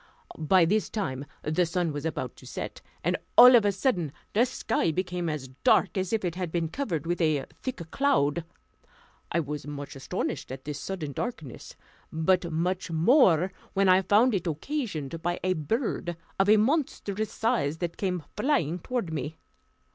[0.39, 4.47] By this time the sun was about to set, and all of a sudden the
[4.47, 8.43] sky became as dark as if it had been covered with a thick cloud.
[9.31, 11.75] I was much astonished at this sudden darkness,
[12.11, 17.77] but much more when I found it occasioned by a bird of a monstrous size,
[17.77, 19.35] that came flying toward me.